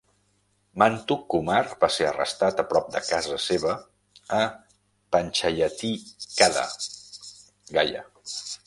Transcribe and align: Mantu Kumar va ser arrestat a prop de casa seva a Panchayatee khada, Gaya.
Mantu 0.83 1.17
Kumar 1.33 1.59
va 1.83 1.89
ser 1.97 2.07
arrestat 2.13 2.63
a 2.63 2.65
prop 2.73 2.89
de 2.97 3.03
casa 3.11 3.37
seva 3.45 3.77
a 4.41 4.43
Panchayatee 5.13 6.35
khada, 6.37 6.69
Gaya. 7.79 8.07